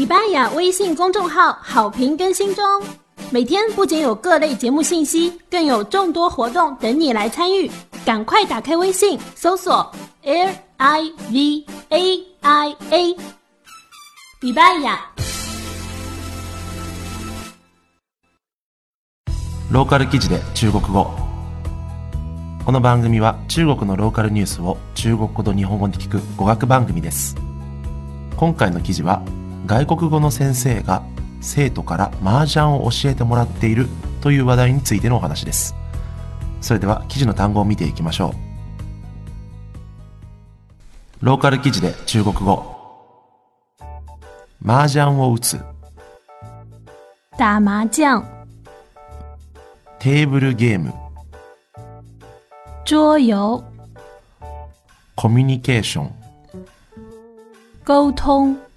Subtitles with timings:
[0.00, 2.64] 礼拜雅微信公众号好评更新中，
[3.30, 7.70] 每天不仅有各类节目信息，更有众多活动等你来参与。
[8.02, 9.92] 赶快打开微信，搜索
[10.22, 13.16] L I V A I A。
[14.40, 14.98] 礼拜雅。
[19.70, 21.10] ローカル記事で中国語
[22.64, 27.36] この番組は中国のローカルニュースを中国語と日本語で聞く語学番組です
[28.38, 29.22] 今回の記事は
[29.70, 31.04] 外国語の先生が
[31.40, 33.86] 生徒から麻雀を教えてもらっている
[34.20, 35.76] という話題についてのお話です。
[36.60, 38.34] それでは記事の単語を見ていきましょ
[41.22, 41.24] う。
[41.24, 42.64] ローカル記事で中国語。
[44.66, 45.60] 麻雀を打つ。
[47.38, 48.24] 打麻将、
[50.00, 50.92] テーブルゲーム。
[52.84, 53.62] 桌游、
[55.14, 56.14] コミュニケーション。
[57.84, 58.69] 沟通。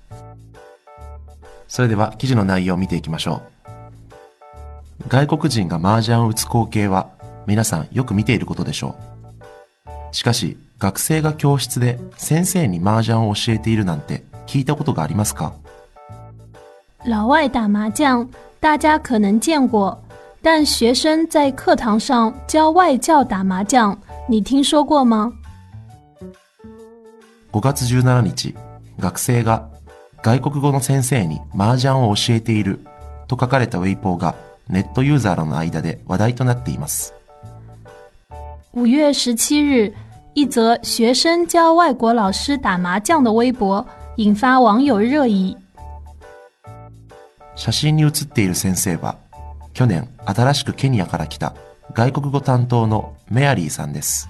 [1.74, 3.42] それでは記事の内容を見ていきましょ
[5.02, 5.08] う。
[5.08, 7.10] 外国人が麻雀を打つ光景は
[7.48, 8.96] 皆さんよく見ていることでしょ
[9.88, 10.16] う。
[10.16, 15.54] しかし学生が教室で先生に麻雀を教えているなんて聞いたことがありますか？
[17.06, 19.98] 老外打麻将，大家可能见过，
[20.44, 23.98] 但学生在课堂上教外教打麻将，
[24.30, 25.34] 你听说过吗
[27.52, 28.54] ？?5 月17日、
[29.00, 29.68] 学生が
[30.24, 32.80] 外国語の先生に麻雀を教えている
[33.28, 34.36] と書かれたウェイポーが
[34.70, 37.14] ネットユーザーの間で話題となっています。
[38.74, 39.94] 5月17日，
[40.34, 45.58] 一则学生教外国老师打麻将的微博引发网友热议。
[47.56, 49.18] 写真に写っている先生は、
[49.74, 51.54] 去年新しくケニアから来た
[51.94, 54.30] 外国語担当のメアリーさんです。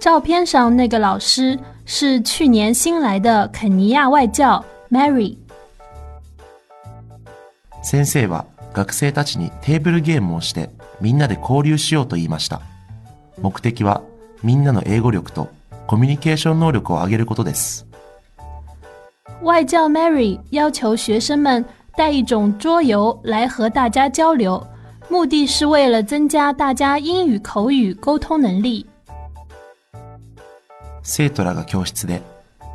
[0.00, 1.58] 照片上那个老师
[1.89, 5.37] 是去年新来的肯尼亚外教 Mary。
[7.81, 12.61] 先生は学生たちにテーブルゲームをしてみんなで交流しようと言いました。
[13.41, 14.01] 目的は
[14.41, 15.49] みんなの英語力と
[15.87, 17.85] コミュニケーション能力を上げることです。
[19.43, 21.63] 外教 Mary 要求学生们
[21.95, 24.65] 带一种桌游来和大家交流，
[25.09, 28.85] 目的是为了增加大家英语口语沟通能力。
[31.02, 32.22] 生徒らが教室で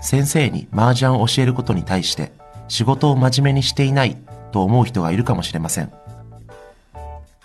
[0.01, 2.31] 先生に麻雀を教えることに対して
[2.67, 4.17] 仕事を真面目にしていない
[4.51, 5.91] と思う人がいるかもしれません。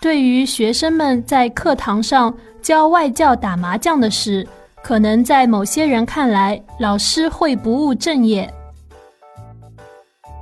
[0.01, 2.33] 对于学生们在课堂上
[2.63, 4.47] 教外教打麻将的事，
[4.81, 8.51] 可能在某些人看来，老师会不务正业。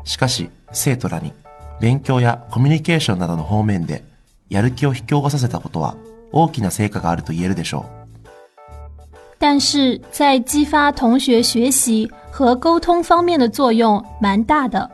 [0.06, 1.34] しかし生徒らに
[1.82, 4.04] 勉強やコミュニケーションなどの方面で
[4.50, 5.96] やる気を引き起こさせたことは
[6.32, 7.99] 大きな成果があると言えるでしょう。
[9.40, 14.90] 但是在激发同学学习和沟通方面的作用蛮大的。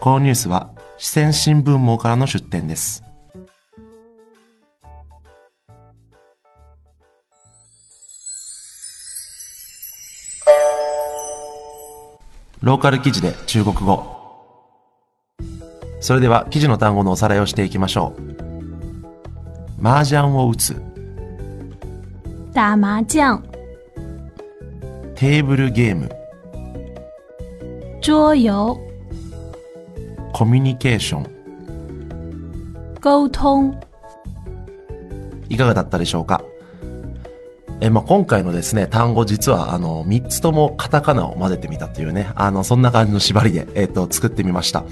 [0.00, 3.04] このニュースは四川新聞網からの出展です。
[12.62, 14.14] ローカル記事で中国語。
[16.00, 19.86] それでは記事の単語のおさらいをしていきましょう。
[19.86, 20.93] 麻雀を打つ、
[22.54, 23.42] 打麻将、
[25.16, 26.08] テーブルゲーム、
[28.00, 28.78] 桌游、
[30.32, 32.94] コミュニケーション。
[33.00, 33.76] 沟通。
[35.48, 36.44] いかがだったでしょうか？
[37.80, 44.84] えまあ、今回のですね、単語実はあの、3つともカタカナを混ぜてみたっていうね、あの、そんな感じの縛りで、えっ、と、作ってみました。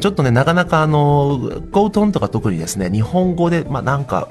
[0.00, 1.38] ちょっとね、なかなかあの、
[1.70, 4.28] ゴートンとか特にですね、日本語で、まあ、なんか、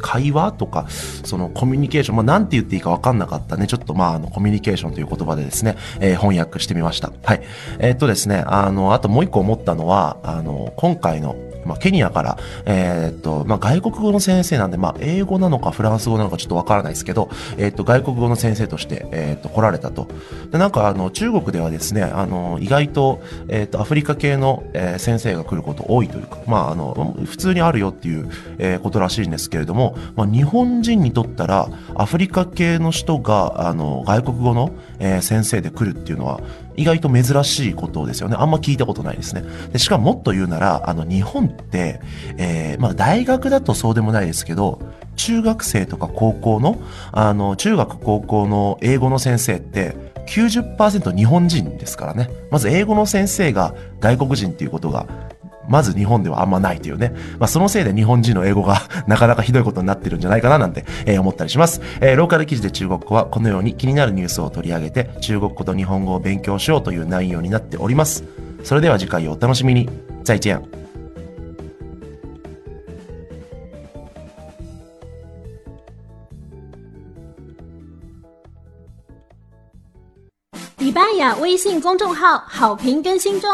[0.00, 0.86] 会話とか、
[1.24, 3.66] そのコミュニケーション、まあ、なんて言っていいか分かんなかったね。
[3.66, 7.12] ちょっとまあ、あの、コミュニケーションという言葉でですね、えー翻訳してみました。
[7.22, 7.42] はい。
[7.78, 17.28] えーっとですね、あの、あともう一個思ったのは、あの、今回の、まあ、ケニアから、えーっと、まあ、外国語の先生なんで、まあ、英語なのかフランス語なのかちょっとわからないですけど、
[17.58, 20.06] えーっと、外国語の先生として、えーっと、来られたと。
[20.52, 28.28] で、なんか、あの、中国ではですね、あの、意外と、えっと、アフリカ系の、えー先生が来ること多いというか、まあ、あの、普通にあるよっていう、
[28.58, 36.40] えーことらしいんですけれども、まあ、日本人にとったら、アフリカ系の人が、あの、外国語の、え先生で来るっていうのは、
[36.76, 38.36] 意外と珍しいことですよね。
[38.38, 39.44] あんま聞いたことないですね。
[39.72, 42.00] でしかももっと言うなら、あの、日本って、
[42.36, 44.80] えーまあ、大学だとそうでもないですけど、
[45.16, 46.78] 中学生とか高校の、
[47.12, 49.96] あの、中学高校の英語の先生って、
[50.26, 52.30] 90%日本人ですからね。
[52.50, 55.06] まず英語の先生が外国人っていうことが、
[55.68, 57.12] まず日本ではあんまないというね。
[57.38, 61.80] まあそのせいで日本人の英語が なかなかひどいことになってるんじゃないかななんて、えー思ったりします。
[62.00, 68.24] えーローカル記事で中国語はこのように気になるニュースを取り上げて中国語と日本語を勉強しようという内容になっております。
[68.64, 69.88] それでは次回をお楽しみに。
[70.24, 70.60] 再见。
[80.78, 83.48] 礼拜雅微信公众号好评更新中，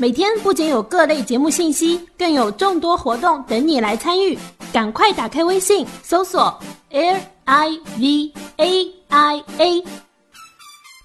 [0.00, 4.38] 每天不仅有各类节目信息，更有众多活动等你来参与。
[4.72, 6.56] 赶快打开微信，搜索
[6.90, 9.84] L I V A I A，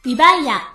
[0.03, 0.71] 你拜呀。